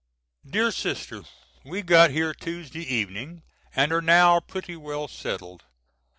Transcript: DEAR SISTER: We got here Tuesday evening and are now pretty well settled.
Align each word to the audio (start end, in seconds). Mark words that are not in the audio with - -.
DEAR 0.43 0.71
SISTER: 0.71 1.21
We 1.63 1.83
got 1.83 2.09
here 2.09 2.33
Tuesday 2.33 2.81
evening 2.81 3.43
and 3.75 3.91
are 3.93 4.01
now 4.01 4.39
pretty 4.39 4.75
well 4.75 5.07
settled. 5.07 5.63